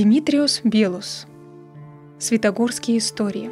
Димитриос 0.00 0.62
Белус. 0.64 1.26
Святогорские 2.18 2.96
истории. 2.96 3.50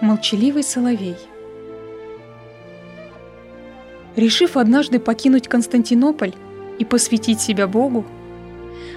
Молчаливый 0.00 0.62
соловей. 0.62 1.18
Решив 4.16 4.56
однажды 4.56 4.98
покинуть 4.98 5.46
Константинополь 5.46 6.32
и 6.78 6.86
посвятить 6.86 7.38
себя 7.38 7.66
Богу, 7.66 8.06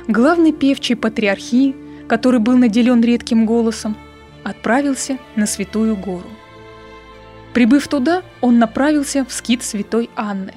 главный 0.07 0.53
певчий 0.53 0.95
патриархии, 0.95 1.75
который 2.07 2.39
был 2.39 2.55
наделен 2.55 3.01
редким 3.01 3.45
голосом, 3.45 3.97
отправился 4.45 5.17
на 5.35 5.45
Святую 5.45 5.97
Гору. 5.97 6.29
Прибыв 7.53 7.89
туда, 7.89 8.21
он 8.39 8.59
направился 8.59 9.25
в 9.25 9.33
скит 9.33 9.61
Святой 9.61 10.09
Анны. 10.15 10.53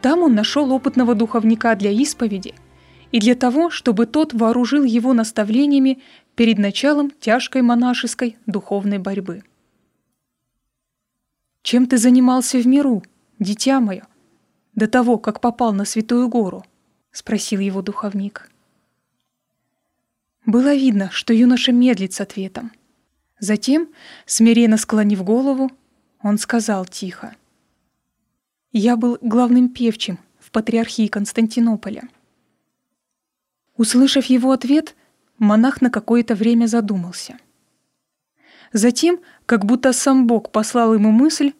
Там 0.00 0.20
он 0.20 0.36
нашел 0.36 0.72
опытного 0.72 1.16
духовника 1.16 1.74
для 1.74 1.90
исповеди– 1.90 2.54
и 3.12 3.20
для 3.20 3.34
того, 3.34 3.70
чтобы 3.70 4.06
тот 4.06 4.34
вооружил 4.34 4.84
его 4.84 5.12
наставлениями 5.12 6.02
перед 6.34 6.58
началом 6.58 7.10
тяжкой 7.10 7.62
монашеской 7.62 8.36
духовной 8.46 8.98
борьбы. 8.98 9.42
«Чем 11.62 11.86
ты 11.86 11.98
занимался 11.98 12.58
в 12.58 12.66
миру, 12.66 13.02
дитя 13.38 13.80
мое, 13.80 14.06
до 14.74 14.86
того, 14.86 15.18
как 15.18 15.40
попал 15.40 15.72
на 15.72 15.84
Святую 15.84 16.28
Гору?»— 16.28 16.64
спросил 17.12 17.60
его 17.60 17.82
духовник. 17.82 18.50
Было 20.46 20.74
видно, 20.74 21.10
что 21.10 21.34
юноша 21.34 21.72
медлит 21.72 22.12
с 22.14 22.20
ответом. 22.20 22.72
Затем, 23.38 23.88
смиренно 24.24 24.76
склонив 24.76 25.22
голову, 25.22 25.70
он 26.22 26.38
сказал 26.38 26.86
тихо. 26.86 27.36
«Я 28.72 28.96
был 28.96 29.18
главным 29.20 29.68
певчим 29.68 30.18
в 30.38 30.50
патриархии 30.50 31.06
Константинополя». 31.06 32.08
Услышав 33.78 34.24
его 34.26 34.50
ответ, 34.50 34.96
монах 35.38 35.80
на 35.80 35.88
какое-то 35.88 36.34
время 36.34 36.66
задумался. 36.66 37.38
Затем, 38.72 39.20
как 39.46 39.64
будто 39.64 39.92
сам 39.92 40.26
Бог 40.26 40.50
послал 40.50 40.94
ему 40.94 41.12
мысль, 41.12 41.52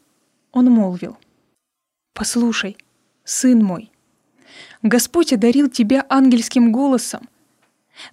он 0.50 0.66
молвил. 0.66 1.16
«Послушай, 2.14 2.76
сын 3.22 3.64
мой, 3.64 3.92
Господь 4.82 5.32
одарил 5.32 5.70
тебя 5.70 6.04
ангельским 6.08 6.72
голосом, 6.72 7.28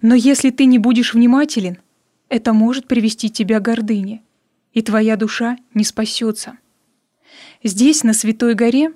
но 0.00 0.14
если 0.14 0.50
ты 0.50 0.66
не 0.66 0.78
будешь 0.78 1.12
внимателен, 1.12 1.78
это 2.28 2.52
может 2.52 2.86
привести 2.86 3.28
тебя 3.28 3.58
к 3.58 3.64
гордыне, 3.64 4.22
и 4.72 4.82
твоя 4.82 5.16
душа 5.16 5.58
не 5.74 5.82
спасется. 5.82 6.58
Здесь, 7.64 8.04
на 8.04 8.14
Святой 8.14 8.54
горе, 8.54 8.92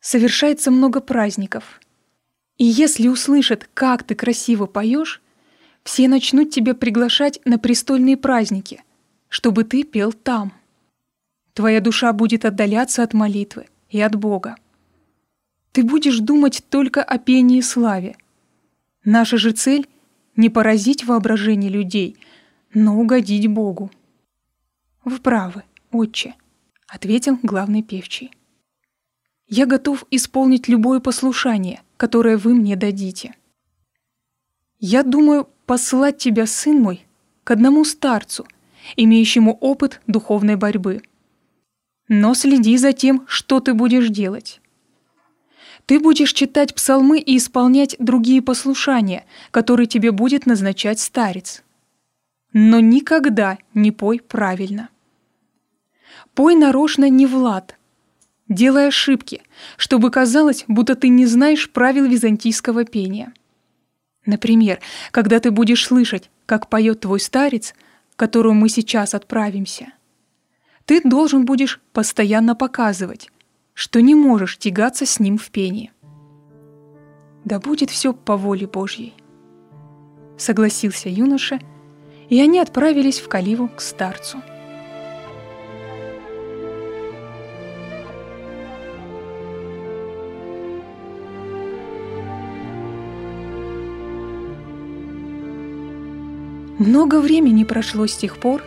совершается 0.00 0.70
много 0.70 1.00
праздников— 1.00 1.78
и 2.58 2.64
если 2.64 3.08
услышат, 3.08 3.68
как 3.74 4.02
ты 4.02 4.14
красиво 4.14 4.66
поешь, 4.66 5.20
все 5.84 6.08
начнут 6.08 6.50
тебя 6.50 6.74
приглашать 6.74 7.40
на 7.44 7.58
престольные 7.58 8.16
праздники, 8.16 8.82
чтобы 9.28 9.64
ты 9.64 9.84
пел 9.84 10.12
там. 10.12 10.52
Твоя 11.52 11.80
душа 11.80 12.12
будет 12.12 12.44
отдаляться 12.44 13.02
от 13.02 13.14
молитвы 13.14 13.66
и 13.88 14.00
от 14.00 14.16
Бога. 14.16 14.56
Ты 15.72 15.84
будешь 15.84 16.18
думать 16.18 16.64
только 16.70 17.02
о 17.02 17.18
пении 17.18 17.58
и 17.58 17.62
славе. 17.62 18.16
Наша 19.04 19.36
же 19.36 19.52
цель— 19.52 19.86
не 20.36 20.48
поразить 20.48 21.04
воображение 21.04 21.70
людей, 21.70 22.18
но 22.74 22.98
угодить 22.98 23.46
Богу. 23.46 23.90
«Вы 25.04 25.18
правы, 25.18 25.62
отче»,— 25.92 26.34
ответил 26.88 27.38
главный 27.42 27.82
певчий. 27.82 28.32
«Я 29.46 29.66
готов 29.66 30.04
исполнить 30.10 30.68
любое 30.68 31.00
послушание, 31.00 31.80
которое 31.96 32.36
вы 32.36 32.54
мне 32.54 32.76
дадите. 32.76 33.34
Я 34.78 35.02
думаю 35.02 35.48
послать 35.66 36.18
тебя, 36.18 36.46
сын 36.46 36.80
мой, 36.80 37.04
к 37.44 37.50
одному 37.50 37.84
старцу, 37.84 38.46
имеющему 38.96 39.56
опыт 39.60 40.00
духовной 40.06 40.56
борьбы. 40.56 41.02
Но 42.08 42.34
следи 42.34 42.76
за 42.76 42.92
тем, 42.92 43.24
что 43.26 43.60
ты 43.60 43.74
будешь 43.74 44.08
делать. 44.08 44.60
Ты 45.86 46.00
будешь 46.00 46.32
читать 46.32 46.74
псалмы 46.74 47.20
и 47.20 47.36
исполнять 47.36 47.96
другие 47.98 48.42
послушания, 48.42 49.24
которые 49.50 49.86
тебе 49.86 50.10
будет 50.10 50.44
назначать 50.44 51.00
старец. 51.00 51.62
Но 52.52 52.80
никогда 52.80 53.58
не 53.72 53.92
пой 53.92 54.20
правильно. 54.20 54.88
Пой 56.34 56.54
нарочно 56.54 57.08
не 57.08 57.26
в 57.26 57.36
лад, 57.36 57.76
делай 58.48 58.88
ошибки, 58.88 59.42
чтобы 59.76 60.10
казалось, 60.10 60.64
будто 60.68 60.94
ты 60.94 61.08
не 61.08 61.26
знаешь 61.26 61.70
правил 61.70 62.06
византийского 62.06 62.84
пения. 62.84 63.32
Например, 64.24 64.80
когда 65.12 65.38
ты 65.40 65.50
будешь 65.50 65.86
слышать, 65.86 66.30
как 66.46 66.68
поет 66.68 67.00
твой 67.00 67.20
старец, 67.20 67.74
к 68.14 68.18
которому 68.18 68.60
мы 68.60 68.68
сейчас 68.68 69.14
отправимся, 69.14 69.88
ты 70.84 71.00
должен 71.02 71.44
будешь 71.44 71.80
постоянно 71.92 72.54
показывать, 72.54 73.30
что 73.74 74.00
не 74.00 74.14
можешь 74.14 74.58
тягаться 74.58 75.06
с 75.06 75.20
ним 75.20 75.38
в 75.38 75.50
пении. 75.50 75.92
Да 77.44 77.60
будет 77.60 77.90
все 77.90 78.12
по 78.12 78.36
воле 78.36 78.66
Божьей. 78.66 79.14
Согласился 80.36 81.08
юноша, 81.08 81.60
и 82.28 82.40
они 82.40 82.58
отправились 82.58 83.20
в 83.20 83.28
Каливу 83.28 83.68
к 83.68 83.80
старцу. 83.80 84.42
Много 96.78 97.20
времени 97.20 97.64
прошло 97.64 98.06
с 98.06 98.14
тех 98.14 98.38
пор, 98.38 98.62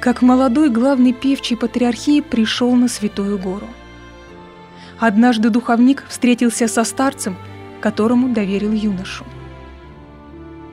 как 0.00 0.20
молодой 0.20 0.68
главный 0.68 1.14
певчий 1.14 1.56
патриархии 1.56 2.20
пришел 2.20 2.74
на 2.74 2.88
Святую 2.88 3.38
Гору. 3.38 3.68
Однажды 4.98 5.48
духовник 5.48 6.04
встретился 6.08 6.68
со 6.68 6.84
старцем, 6.84 7.38
которому 7.80 8.34
доверил 8.34 8.72
юношу. 8.72 9.24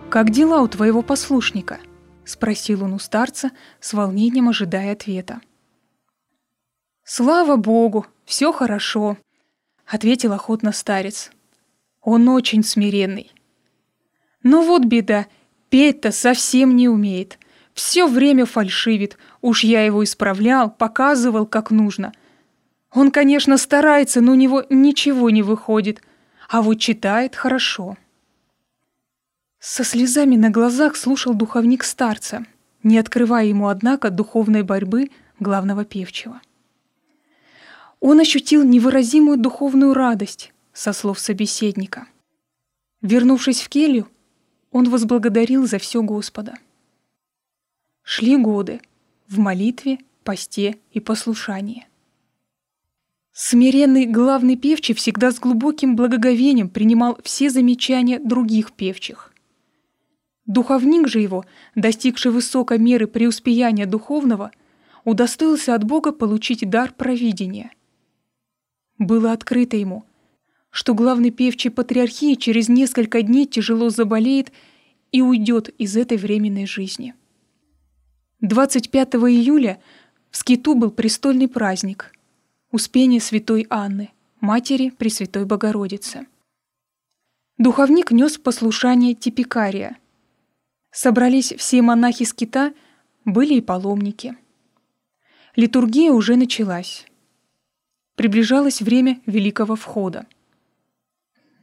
«Как 0.10 0.32
дела 0.32 0.62
у 0.62 0.68
твоего 0.68 1.02
послушника?»— 1.02 1.80
спросил 2.26 2.84
он 2.84 2.94
у 2.94 3.00
старца, 3.00 3.52
с 3.80 3.94
волнением 3.94 4.50
ожидая 4.50 4.92
ответа. 4.92 5.40
«Слава 7.06 7.56
Богу, 7.56 8.06
все 8.26 8.52
хорошо»,— 8.52 9.18
ответил 9.88 10.34
охотно 10.34 10.74
старец. 10.74 11.32
«Он 12.02 12.28
очень 12.28 12.64
смиренный». 12.64 13.32
«Но 14.44 14.62
вот 14.62 14.84
беда— 14.84 15.28
Петь-то 15.70 16.12
совсем 16.12 16.76
не 16.76 16.90
умеет. 16.90 17.38
Все 17.74 18.08
время 18.08 18.46
фальшивит. 18.46 19.18
Уж 19.42 19.64
я 19.64 19.86
его 19.86 20.04
исправлял, 20.04 20.70
показывал, 20.70 21.46
как 21.46 21.72
нужно. 21.72 22.14
Он, 22.92 23.12
конечно, 23.12 23.58
старается, 23.58 24.20
но 24.22 24.32
у 24.32 24.36
него 24.36 24.66
ничего 24.70 25.30
не 25.30 25.44
выходит. 25.44 26.02
А 26.50 26.62
вот 26.62 26.76
читает 26.76 27.36
хорошо. 27.36 27.98
Со 29.60 29.84
слезами 29.84 30.36
на 30.36 30.50
глазах 30.50 30.96
слушал 30.96 31.34
духовник 31.34 31.84
старца, 31.84 32.46
не 32.82 32.98
открывая 32.98 33.46
ему, 33.46 33.68
однако, 33.68 34.10
духовной 34.10 34.64
борьбы 34.64 35.12
главного 35.40 35.86
певчего. 35.86 36.42
Он 38.00 38.20
ощутил 38.20 38.64
невыразимую 38.64 39.38
духовную 39.38 39.94
радость 39.94 40.54
со 40.74 40.94
слов 40.94 41.20
собеседника. 41.20 42.08
Вернувшись 43.02 43.62
в 43.62 43.70
келью, 43.70 44.08
он 44.72 44.90
возблагодарил 44.90 45.68
за 45.68 45.80
все 45.80 46.02
Господа. 46.02 46.56
Шли 48.04 48.38
годы 48.38 48.82
в 49.28 49.40
молитве, 49.40 50.00
посте 50.24 50.78
и 50.92 51.00
послушании. 51.00 51.88
Смиренный 53.32 54.06
главный 54.06 54.58
певчий 54.58 54.94
всегда 54.94 55.32
с 55.32 55.40
глубоким 55.40 55.96
благоговением 55.96 56.70
принимал 56.70 57.18
все 57.24 57.50
замечания 57.50 58.20
других 58.20 58.74
певчих. 58.74 59.34
Духовник 60.46 61.08
же 61.08 61.20
его, 61.20 61.46
достигший 61.76 62.32
высокой 62.32 62.80
меры 62.80 63.08
преуспеяния 63.08 63.86
духовного, 63.86 64.52
удостоился 65.06 65.76
от 65.76 65.84
Бога 65.84 66.12
получить 66.12 66.68
дар 66.70 66.92
провидения. 66.92 67.72
Было 68.98 69.32
открыто 69.32 69.78
ему, 69.78 70.04
что 70.70 70.94
главный 70.94 71.32
певчий 71.32 71.72
патриархии 71.72 72.36
через 72.36 72.70
несколько 72.70 73.22
дней 73.22 73.46
тяжело 73.46 73.90
заболеет 73.90 74.52
и 75.12 75.22
уйдет 75.22 75.70
из 75.78 75.98
этой 75.98 76.18
временной 76.18 76.66
жизни. 76.66 77.14
25 78.42 79.16
июля 79.16 79.82
в 80.32 80.38
Скиту 80.38 80.76
был 80.76 80.92
престольный 80.92 81.48
праздник– 81.48 82.14
Успение 82.72 83.20
святой 83.20 83.66
Анны, 83.72 84.12
матери 84.42 84.92
Пресвятой 84.92 85.44
Богородицы. 85.44 86.28
Духовник 87.58 88.12
нес 88.12 88.38
послушание 88.38 89.16
типикария. 89.16 89.98
Собрались 90.92 91.52
все 91.58 91.82
монахи 91.82 92.26
Скита, 92.26 92.76
были 93.26 93.56
и 93.56 93.62
паломники. 93.62 94.38
Литургия 95.56 96.12
уже 96.12 96.36
началась. 96.36 97.08
Приближалось 98.14 98.84
время 98.84 99.20
Великого 99.26 99.76
Входа. 99.76 100.28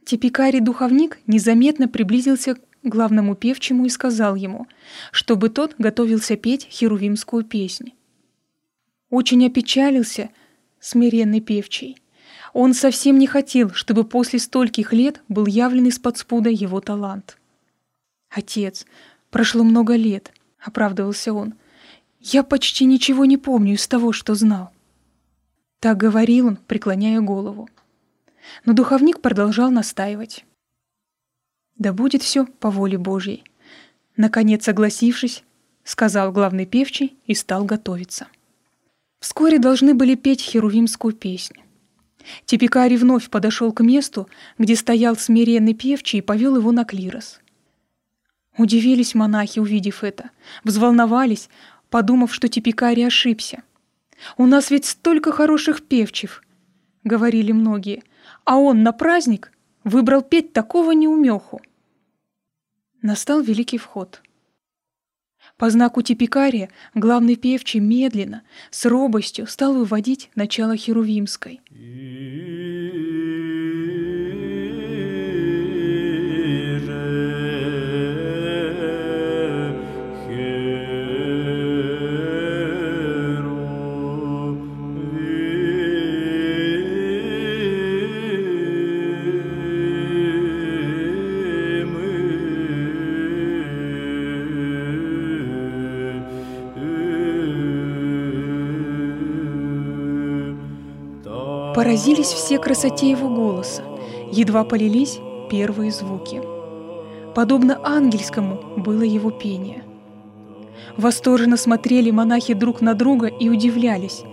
Типикарий-духовник 0.07 1.19
незаметно 1.27 1.89
приблизился 1.89 2.55
главному 2.81 3.35
певчему 3.35 3.85
и 3.85 3.89
сказал 3.89 4.35
ему, 4.35 4.65
чтобы 5.11 5.49
тот 5.49 5.75
готовился 5.77 6.37
петь 6.37 6.65
херувимскую 6.71 7.43
песнь. 7.43 7.91
Очень 9.09 9.45
опечалился 9.45 10.29
смиренный 10.79 11.41
певчий. 11.41 11.97
Он 12.53 12.73
совсем 12.73 13.19
не 13.19 13.27
хотел, 13.27 13.71
чтобы 13.71 14.05
после 14.05 14.39
стольких 14.39 14.93
лет 14.93 15.21
был 15.27 15.45
явлен 15.45 15.87
из-под 15.87 16.17
спуда 16.17 16.49
его 16.51 16.79
талант. 16.79 17.37
«Отец, 18.29 18.85
прошло 19.29 19.65
много 19.65 19.97
лет»,— 19.97 20.31
оправдывался 20.61 21.33
он. 21.33 21.53
«Я 22.21 22.43
почти 22.43 22.85
ничего 22.85 23.25
не 23.25 23.35
помню 23.35 23.73
из 23.73 23.85
того, 23.89 24.13
что 24.13 24.35
знал». 24.35 24.69
Так 25.81 25.97
говорил 25.97 26.47
он, 26.47 26.55
преклоняя 26.55 27.19
голову. 27.19 27.67
Но 28.65 28.73
духовник 28.73 29.21
продолжал 29.21 29.71
настаивать. 29.71 30.45
«Да 31.75 31.93
будет 31.93 32.23
все 32.23 32.45
по 32.45 32.69
воле 32.69 32.97
Божьей». 32.97 33.43
Наконец, 34.15 34.65
согласившись, 34.65 35.43
сказал 35.83 36.31
главный 36.31 36.65
певчий 36.65 37.15
и 37.27 37.35
стал 37.35 37.65
готовиться. 37.65 38.27
Вскоре 39.19 39.59
должны 39.59 39.93
были 39.93 40.15
петь 40.15 40.41
херувимскую 40.41 41.13
песню. 41.13 41.61
Типикарий 42.45 42.97
вновь 42.97 43.29
подошел 43.29 43.71
к 43.71 43.81
месту, 43.81 44.27
где 44.57 44.75
стоял 44.75 45.15
смиренный 45.15 45.73
певчий 45.73 46.19
и 46.19 46.23
повел 46.23 46.57
его 46.57 46.71
на 46.71 46.83
клирос. 46.83 47.39
Удивились 48.57 49.15
монахи, 49.15 49.59
увидев 49.59 50.03
это, 50.03 50.31
взволновались, 50.63 51.49
подумав, 51.89 52.33
что 52.33 52.47
Типикарий 52.47 53.05
ошибся. 53.05 53.63
«У 54.35 54.47
нас 54.47 54.71
ведь 54.71 54.85
столько 54.85 55.31
хороших 55.31 55.83
певчив»,— 55.83 56.41
говорили 57.03 57.51
многие, 57.51 58.03
а 58.47 58.57
он 58.57 58.81
на 58.81 58.93
праздник 58.93 59.51
выбрал 59.83 60.21
петь 60.21 60.53
такого 60.53 60.91
неумеху. 60.91 61.61
Настал 63.01 63.41
великий 63.41 63.77
вход. 63.77 64.21
По 65.57 65.69
знаку 65.69 66.01
типикария 66.01 66.69
главный 66.93 67.35
певчий 67.35 67.81
медленно, 67.81 68.43
с 68.71 68.85
робостью 68.85 69.47
стал 69.47 69.73
выводить 69.73 70.29
начало 70.35 70.77
Херувимской. 70.77 71.59
Поразились 101.77 102.33
все 102.33 102.57
красоте 102.57 103.11
его 103.11 103.29
голоса, 103.29 103.83
едва 104.31 104.63
полились 104.63 105.19
первые 105.47 105.91
звуки. 105.91 106.41
Подобно 107.35 107.79
ангельскому 107.83 108.59
было 108.77 109.03
его 109.03 109.29
пение. 109.29 109.83
Восторженно 110.97 111.55
смотрели 111.55 112.09
монахи 112.09 112.55
друг 112.55 112.81
на 112.81 112.95
друга 112.95 113.27
и 113.27 113.47
удивлялись. 113.47 114.23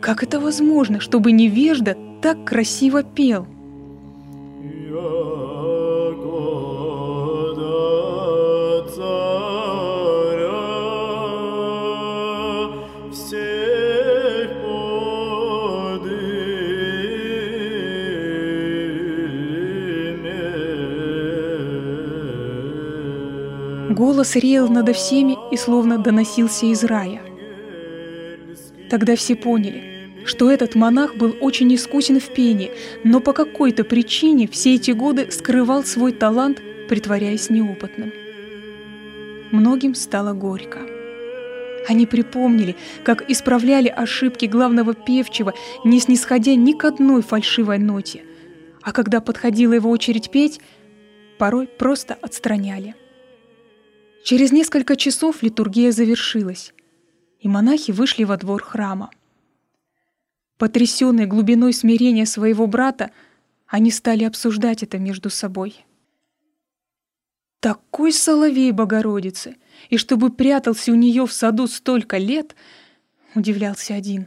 Как 0.00 0.24
это 0.24 0.40
возможно, 0.40 0.98
чтобы 0.98 1.30
невежда 1.30 1.96
так 2.20 2.44
красиво 2.44 3.04
пел? 3.04 3.46
Голос 23.96 24.36
реял 24.36 24.68
надо 24.68 24.92
всеми 24.92 25.38
и 25.50 25.56
словно 25.56 25.96
доносился 25.96 26.66
из 26.66 26.84
рая. 26.84 27.22
Тогда 28.90 29.16
все 29.16 29.34
поняли, 29.34 30.10
что 30.26 30.50
этот 30.50 30.74
монах 30.74 31.16
был 31.16 31.34
очень 31.40 31.74
искусен 31.74 32.20
в 32.20 32.28
пении, 32.28 32.72
но 33.04 33.20
по 33.20 33.32
какой-то 33.32 33.84
причине 33.84 34.48
все 34.48 34.74
эти 34.74 34.90
годы 34.90 35.30
скрывал 35.30 35.82
свой 35.82 36.12
талант, 36.12 36.60
притворяясь 36.90 37.48
неопытным. 37.48 38.12
Многим 39.50 39.94
стало 39.94 40.34
горько. 40.34 40.80
Они 41.88 42.04
припомнили, 42.04 42.76
как 43.02 43.30
исправляли 43.30 43.88
ошибки 43.88 44.44
главного 44.44 44.92
певчего, 44.92 45.54
не 45.84 46.00
снисходя 46.00 46.54
ни 46.54 46.72
к 46.72 46.84
одной 46.84 47.22
фальшивой 47.22 47.78
ноте, 47.78 48.24
а 48.82 48.92
когда 48.92 49.22
подходила 49.22 49.72
его 49.72 49.88
очередь 49.88 50.30
петь, 50.30 50.60
порой 51.38 51.66
просто 51.66 52.18
отстраняли– 52.20 52.94
Через 54.26 54.50
несколько 54.50 54.96
часов 54.96 55.44
литургия 55.44 55.92
завершилась, 55.92 56.74
и 57.38 57.46
монахи 57.46 57.92
вышли 57.92 58.24
во 58.24 58.36
двор 58.36 58.60
храма. 58.60 59.12
Потрясенные 60.58 61.28
глубиной 61.28 61.72
смирения 61.72 62.26
своего 62.26 62.66
брата, 62.66 63.12
они 63.68 63.92
стали 63.92 64.24
обсуждать 64.24 64.82
это 64.82 64.98
между 64.98 65.30
собой. 65.30 65.86
Такой 67.60 68.12
соловей 68.12 68.72
Богородицы, 68.72 69.58
и 69.90 69.96
чтобы 69.96 70.32
прятался 70.32 70.90
у 70.90 70.96
нее 70.96 71.24
в 71.24 71.32
саду 71.32 71.68
столько 71.68 72.18
лет, 72.18 72.56
удивлялся 73.36 73.94
один. 73.94 74.26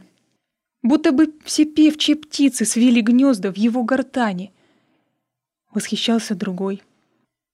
Будто 0.82 1.12
бы 1.12 1.30
все 1.44 1.66
певчие 1.66 2.16
птицы 2.16 2.64
свели 2.64 3.02
гнезда 3.02 3.52
в 3.52 3.58
его 3.58 3.84
гортани. 3.84 4.50
Восхищался 5.70 6.34
другой— 6.34 6.82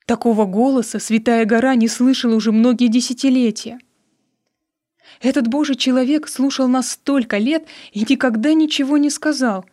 Такого 0.06 0.46
голоса 0.46 1.00
Святая 1.00 1.44
Гора 1.44 1.74
не 1.74 1.88
слышала 1.88 2.36
уже 2.36 2.52
многие 2.52 2.86
десятилетия. 2.86 3.80
Этот 5.20 5.48
Божий 5.48 5.74
человек 5.74 6.28
слушал 6.28 6.68
нас 6.68 6.92
столько 6.92 7.38
лет 7.38 7.66
и 7.90 8.00
никогда 8.08 8.54
ничего 8.54 8.98
не 8.98 9.10
сказал. 9.10 9.66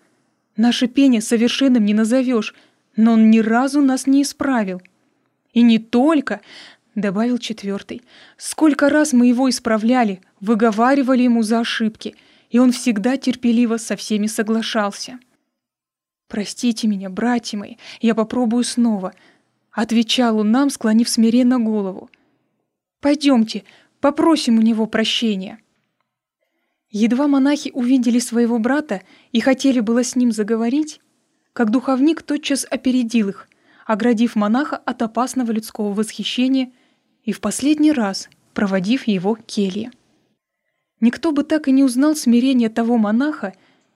Наше 0.58 0.88
пение 0.88 1.22
совершенным 1.22 1.86
не 1.86 1.94
назовешь, 1.94 2.56
но 2.96 3.14
он 3.14 3.30
ни 3.30 3.40
разу 3.40 3.82
нас 3.82 4.08
не 4.08 4.24
исправил. 4.24 4.82
И 5.54 5.62
не 5.62 5.78
только,— 5.78 6.42
добавил 6.96 7.38
четвертый,— 7.38 8.02
сколько 8.38 8.90
раз 8.90 9.14
мы 9.14 9.28
его 9.28 9.50
исправляли, 9.50 10.22
выговаривали 10.40 11.24
ему 11.24 11.44
за 11.44 11.60
ошибки, 11.60 12.16
и 12.50 12.58
он 12.58 12.72
всегда 12.72 13.18
терпеливо 13.18 13.78
со 13.78 13.96
всеми 13.96 14.26
соглашался. 14.28 15.20
«Простите 16.28 16.88
меня, 16.88 17.10
братья 17.10 17.58
мои, 17.58 17.76
я 18.02 18.16
попробую 18.16 18.64
снова»,— 18.64 19.14
Отвечал 19.74 20.38
он 20.38 20.52
нам, 20.52 20.70
склонив 20.70 21.10
смиренно 21.10 21.60
голову. 21.60 22.10
«Пойдемте, 23.02 23.64
попросим 24.00 24.60
у 24.60 24.62
него 24.62 24.86
прощения». 24.86 25.60
Едва 26.92 27.28
монахи 27.28 27.72
увидели 27.74 28.20
своего 28.20 28.60
брата 28.60 29.02
и 29.32 29.40
хотели 29.40 29.80
было 29.80 30.04
с 30.04 30.16
ним 30.16 30.32
заговорить, 30.32 31.02
как 31.52 31.72
духовник 31.72 32.22
тотчас 32.22 32.68
опередил 32.70 33.30
их, 33.30 33.50
оградив 33.88 34.36
монаха 34.36 34.78
от 34.78 35.02
опасного 35.02 35.52
людского 35.52 35.92
восхищения 35.92 36.72
и 37.24 37.32
в 37.32 37.42
последний 37.42 37.92
раз 37.92 38.30
проводив 38.54 39.08
его 39.08 39.34
к 39.34 39.44
келье. 39.44 39.92
Никто 41.00 41.32
бы 41.32 41.44
так 41.44 41.68
и 41.68 41.72
не 41.72 41.84
узнал 41.84 42.16
смирения 42.16 42.70
того 42.70 43.00
монаха, 43.00 43.54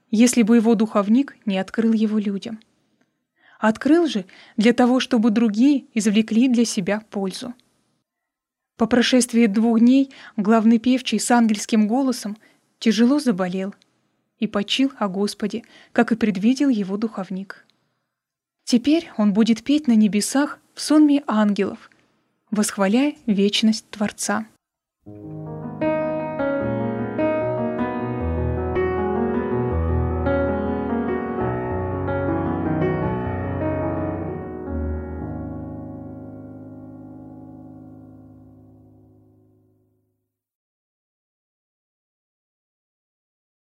если 0.09 0.41
бы 0.41 0.55
его 0.55 0.73
духовник 0.73 1.37
не 1.45 1.59
открыл 1.59 1.93
его 1.93 2.17
людям. 2.17 2.59
Открыл 3.59 4.07
же 4.07 4.25
для 4.55 4.73
того, 4.73 4.99
чтобы 4.99 5.31
другие 5.31 5.85
извлекли 5.93 6.47
для 6.47 6.65
себя 6.65 7.01
пользу. 7.09 7.53
По 8.77 8.85
прошествии 8.85 9.47
двух 9.47 9.79
дней 9.79 10.11
главный 10.35 10.77
певчий 10.77 11.19
с 11.19 11.31
ангельским 11.31 11.87
голосом 11.87 12.37
тяжело 12.79 13.19
заболел 13.19 13.73
и 14.37 14.45
почил 14.45 14.91
о 14.99 15.07
Господе, 15.07 15.63
как 15.91 16.11
и 16.11 16.15
предвидел 16.15 16.69
его 16.69 16.97
духовник. 16.97 17.65
Теперь 18.63 19.09
он 19.17 19.33
будет 19.33 19.63
петь 19.63 19.87
на 19.87 19.95
небесах 19.95 20.59
в 20.75 20.81
сонме 20.81 21.23
ангелов, 21.25 21.89
восхваляя 22.51 23.15
вечность 23.25 23.89
Творца. 23.89 24.45
Thank 25.05 25.23
you. 25.23 25.66